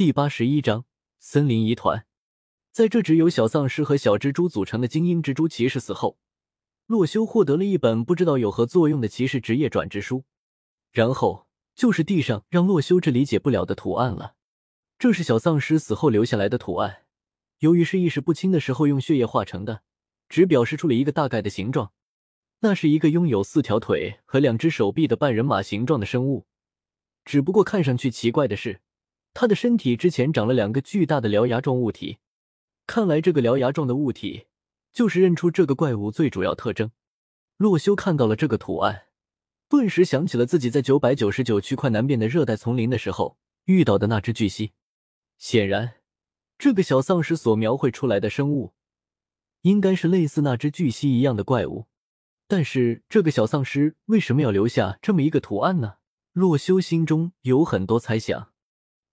[0.00, 0.86] 第八十一章
[1.18, 2.06] 森林疑团。
[2.72, 6.16] 在这只由小丧尸和小蜘蛛组成的精英蜘蛛骑士死后，
[6.86, 10.24] 洛修获得了一本不知道有何作用的骑士职业转职书。
[10.90, 14.36] 然后就是地上让洛修这理解不了的图案了。
[14.98, 17.02] 这是小丧尸死后留下来的图案，
[17.58, 19.82] 由于是意识不清的时候用血液化成的，
[20.30, 21.92] 只表示出了一个大概的形状。
[22.60, 26.46] 那是一个拥有四条腿和两只手臂的半人马形状的生物。
[27.22, 28.80] 只不过看上去奇怪的是。
[29.32, 32.18] 他的身体之前长了两个巨大的獠牙状物体，
[32.86, 34.46] 看来这个獠牙状的物体
[34.92, 36.90] 就是认出这个怪物最主要特征。
[37.56, 39.02] 洛修看到了这个图案，
[39.68, 44.72] 顿时想起了自己在九百九十九区块南边的热带丛林的时候遇到的那只巨蜥。
[45.38, 45.94] 显然，
[46.58, 48.74] 这个小丧尸所描绘出来的生物，
[49.62, 51.86] 应该是类似那只巨蜥一样的怪物。
[52.48, 55.98] 但是，这个小丧尸为什么要留下这么一个图案呢？
[56.32, 58.52] 洛修心中有很多猜想。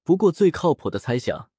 [0.08, 1.50] 不过，最靠谱的猜想，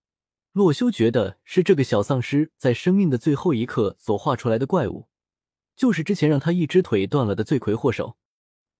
[0.52, 5.06] 洛修觉得是这个小丧尸在生命的最后一刻所画出来的怪物，
[5.76, 8.16] 就是之前让他一只腿断了的罪魁祸首。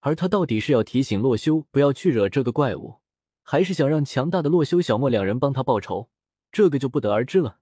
[0.01, 3.01] 而他到底是要提醒洛修不要去惹这个怪物，
[3.43, 6.09] 还是想让强大的洛修、小莫两人帮他报仇，
[6.51, 7.59] 这个就不得而知了。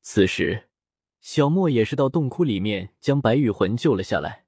[0.00, 0.70] 此时，
[1.20, 4.46] 小莫也是到洞窟里面将白羽魂救了下来。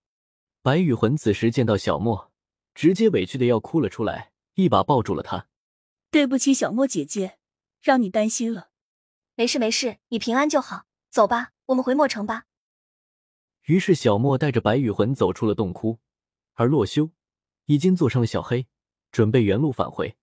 [0.62, 2.32] 白羽魂此时见到小莫，
[2.74, 5.48] 直接委屈的要哭了出来，一把抱住了他。
[6.14, 7.38] 对不起，小莫姐姐，
[7.82, 8.70] 让你担心了。
[9.34, 10.86] 没事没事，你平安就好。
[11.10, 12.44] 走吧，我们回墨城吧。
[13.64, 15.98] 于是小莫带着白羽魂走出了洞窟，
[16.52, 17.10] 而洛修
[17.64, 18.68] 已经坐上了小黑，
[19.10, 20.16] 准备原路返回。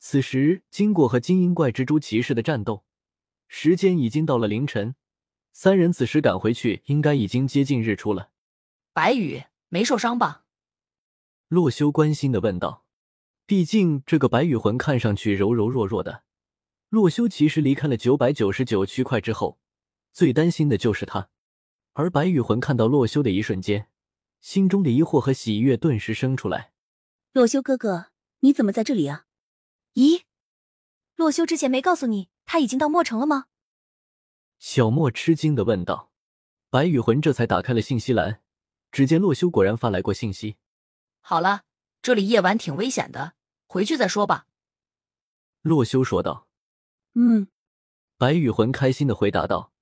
[0.00, 2.84] 此时经过和精英怪蜘蛛骑士的战斗，
[3.46, 4.96] 时间已经到了凌晨。
[5.52, 8.32] 三人此时赶回去，应该已经接近日出了。
[8.92, 10.42] 白羽没受伤吧？
[11.46, 12.84] 洛修关心的问道。
[13.50, 16.22] 毕竟这个白羽魂看上去柔柔弱弱的，
[16.88, 19.58] 洛修其实离开了九百九十九区块之后，
[20.12, 21.30] 最担心的就是他。
[21.94, 23.88] 而白羽魂看到洛修的一瞬间，
[24.40, 26.70] 心中的疑惑和喜悦顿时生出来。
[27.32, 29.26] 洛修哥哥，你怎么在这里啊？
[29.94, 30.22] 咦，
[31.16, 33.46] 洛修之前没告诉你他已经到墨城了吗？
[34.60, 36.12] 小莫吃惊的问道。
[36.68, 38.42] 白羽魂这才打开了信息栏，
[38.92, 40.54] 只见洛修果然发来过信息。
[41.20, 41.62] 好了，
[42.00, 43.32] 这里夜晚挺危险的。
[43.72, 44.48] 回去再说吧，
[45.62, 46.48] 洛修说道。
[47.14, 47.46] 嗯，
[48.18, 49.72] 白羽魂开心的回答道。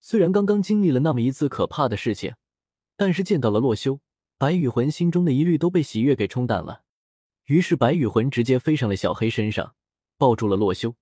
[0.00, 2.36] 虽然刚刚经历了那么一次可怕的事情，
[2.96, 3.98] 但是见到了洛修，
[4.38, 6.84] 白羽魂心中的疑虑都被喜悦给冲淡了。
[7.46, 9.74] 于是白羽魂直接飞上了小黑身上，
[10.16, 10.94] 抱住了洛修，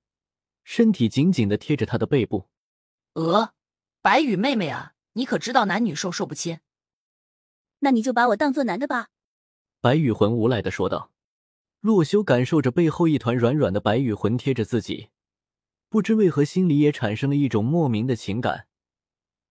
[0.64, 2.48] 身体紧紧的贴着他的背部。
[3.12, 3.52] 呃，
[4.00, 6.60] 白羽妹妹啊，你可知道男女授受不亲？
[7.80, 9.08] 那你就把我当做男的吧。
[9.82, 11.10] 白羽魂无赖的说道。
[11.80, 15.08] 洛修感受着背后一团软软的白羽魂贴着自己，
[15.88, 18.66] 不知为何心里也产生了一种莫名的情感。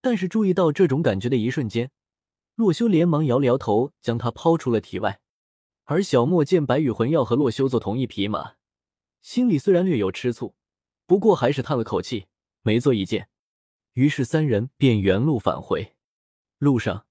[0.00, 1.90] 但是注意到这种感觉的一瞬间，
[2.54, 5.20] 洛修连忙摇了摇头，将他抛出了体外。
[5.86, 8.52] 而小莫见白羽魂要和洛修坐同一匹马，
[9.20, 10.54] 心里虽然略有吃醋，
[11.06, 12.26] 不过还是叹了口气，
[12.62, 13.28] 没做一件。
[13.94, 15.96] 于是三人便原路返回。
[16.58, 17.06] 路上，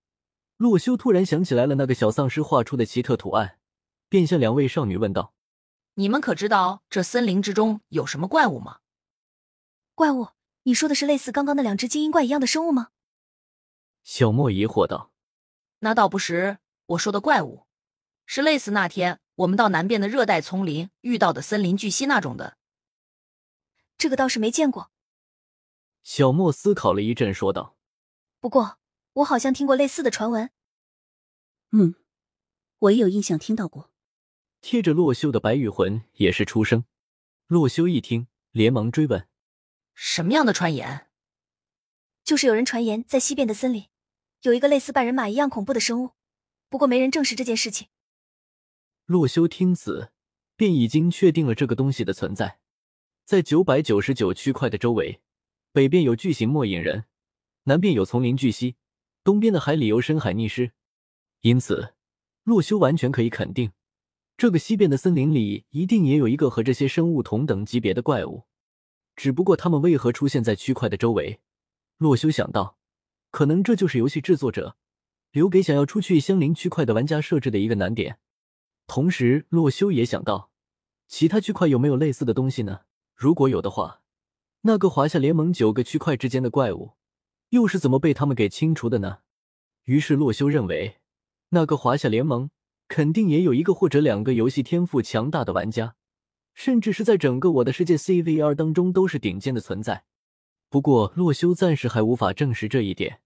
[0.55, 3.58] 洛修突然想起来了那个小丧尸画出的奇特图案。
[4.09, 5.33] 便向两位少女问道
[5.93, 8.79] ：“你们可知道这森林之中有什么怪物吗
[9.95, 10.29] ？”“怪物？
[10.63, 12.89] 你说的是类似刚刚那两只精英怪一样的生物吗？”
[14.03, 15.11] 小莫疑惑道。
[15.79, 17.67] “那倒不是，我说的怪物，
[18.25, 22.57] 是类似那天我们到南边的热带丛林遇到的森林巨蜥那种的。
[23.97, 24.91] ”“这个倒是没见过。”
[26.01, 27.77] 小莫思考了一阵，说道。
[28.41, 28.79] “不过，
[29.13, 30.49] 我好像听过类似的传闻。
[31.71, 31.95] ”“嗯，
[32.79, 33.88] 我也有印象听到过。”
[34.61, 36.85] 贴着洛修的白羽魂也是出声。
[37.47, 39.27] 洛修一听，连忙追问
[39.95, 41.07] ：“什么样的传言
[42.23, 43.87] ？”“就是有人传言，在西边的森林
[44.41, 46.11] 有一个类似半人马一样恐怖的生物，
[46.69, 47.87] 不过没人证实这件事情。”
[49.07, 50.11] 洛修听此，
[50.55, 52.59] 便已经确定了这个东西的存在。
[53.25, 55.21] 在九百九十九区块的周围，
[55.71, 57.05] 北边有巨型末影人，
[57.63, 58.75] 南边有丛林巨蜥，
[59.23, 60.73] 东边的海里有深海溺尸，
[61.41, 61.95] 因此，
[62.43, 63.71] 洛修完全可以肯定。
[64.39, 68.45] 这个西边的森林里一定也有一个和这些生物同等级别的怪物，
[69.17, 71.41] 只不过他们为何出现在区块的周围？
[71.97, 72.77] 洛修想到，
[73.31, 74.77] 可能这就是游戏制作者
[75.33, 78.19] 留给想要出去相邻区块的玩家设置的一个难点。
[78.87, 80.51] 同时，洛修也想到，
[81.09, 82.83] 其他区块有没有类似的东西呢？
[83.13, 84.03] 如果有的话，
[84.61, 86.93] 那个华夏联盟九个区块之间的怪物
[87.49, 89.17] 又是怎么被他们给清除的呢？
[89.83, 90.99] 于是，洛修认为，
[91.49, 92.49] 那个华夏联盟。
[92.89, 95.95] 肯定也有一个或者两个游戏天赋强大的玩家，
[96.53, 100.03] 甚至是在整个我的世界 CVR 当中都是顶尖的存在。
[100.69, 103.21] 不过洛修暂时还无法证实这一点。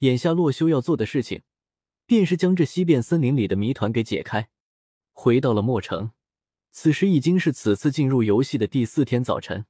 [0.00, 1.42] 眼下洛修要做的事情，
[2.06, 4.48] 便是将这西边森林里的谜团给解开。
[5.12, 6.10] 回到了墨城，
[6.72, 9.66] 此时已经是此次进入游戏的第四天早晨。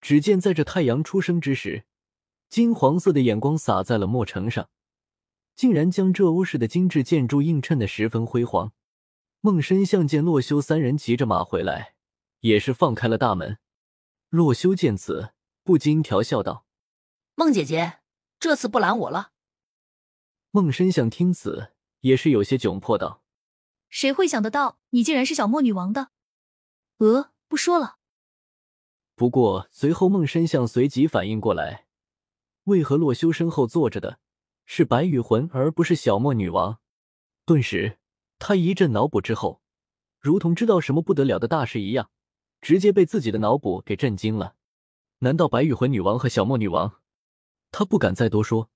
[0.00, 1.84] 只见在这太阳初升之时，
[2.48, 4.68] 金黄色的眼光洒在了墨城上，
[5.58, 8.72] 竟然将这屋式的精致建筑映衬的十分辉煌。
[9.40, 11.96] 孟深相见洛修三人骑着马回来，
[12.42, 13.58] 也是放开了大门。
[14.28, 15.32] 洛修见此，
[15.64, 16.64] 不禁调笑道
[17.34, 17.98] ：“孟姐姐，
[18.38, 19.32] 这次不拦我了。”
[20.52, 21.72] 孟深相听此，
[22.02, 23.24] 也是有些窘迫道
[23.90, 26.10] ：“谁会想得到，你竟然是小莫女王的？
[26.98, 27.96] 呃，不说了。”
[29.16, 31.86] 不过随后孟深相随即反应过来，
[32.64, 34.20] 为何洛修身后坐着的
[34.70, 36.78] 是白羽魂，而不是小莫女王？
[37.46, 37.96] 顿时，
[38.38, 39.62] 他一阵脑补之后，
[40.20, 42.10] 如同知道什么不得了的大事一样，
[42.60, 44.56] 直接被自己的脑补给震惊了。
[45.20, 47.00] 难道白羽魂女王和小莫女王？
[47.70, 48.70] 他不敢再多说。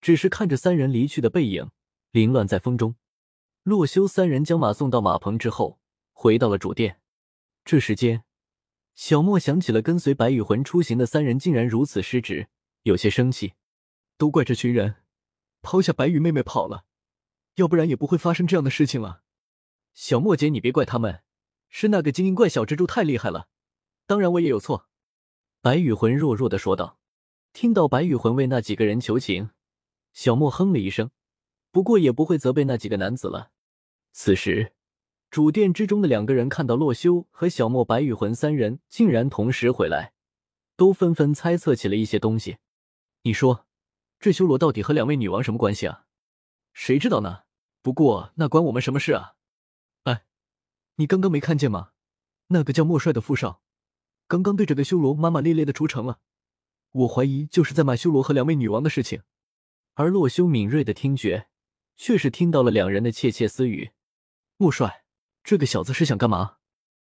[0.00, 1.72] 只是看着三人离去的背影，
[2.12, 2.94] 凌乱在风中。
[3.64, 5.80] 洛修三人将马送到马棚之后，
[6.12, 7.00] 回到了主殿。
[7.64, 8.22] 这时间，
[8.94, 12.46] 小莫想起了跟随白羽魂出行的三人竟然如此失职，
[12.84, 13.54] 有些生气。
[14.16, 15.01] 都怪这群人，
[15.62, 16.84] 抛下白羽妹妹跑了，
[17.54, 19.22] 要不然也不会发生这样的事情了。
[19.94, 21.22] 小莫姐，你别怪他们，
[21.70, 23.48] 是那个精灵怪小蜘蛛太厉害了。
[24.06, 24.88] 当然我也有错。
[25.60, 26.98] 白羽魂弱弱的说道。
[27.52, 29.50] 听到白羽魂为那几个人求情。
[30.14, 31.10] 小莫哼了一声，
[31.70, 33.50] 不过也不会责备那几个男子了。
[34.12, 34.72] 此时，
[35.30, 40.14] 主殿之中的两个人看到洛修和小莫、白羽魂三人竟然同时回来，
[40.76, 42.56] 都纷纷猜测起了一些东西。
[43.22, 43.66] 你说，
[44.22, 46.04] 这修罗到底和两位女王什么关系啊？
[46.72, 47.42] 谁知道呢？
[47.82, 49.34] 不过那关我们什么事啊？
[50.04, 50.26] 哎，
[50.94, 51.90] 你刚刚没看见吗？
[52.46, 53.62] 那个叫莫帅的富少，
[54.28, 56.20] 刚刚对着个修罗骂骂咧咧的出城了。
[56.92, 59.22] 我怀疑就是在骂修罗和两位女王的事情。
[59.94, 61.48] 而洛修敏锐的听觉，
[61.96, 63.90] 却是听到了两人的窃窃私语。
[64.56, 65.02] 莫帅，
[65.42, 66.58] 这个小子是想干嘛？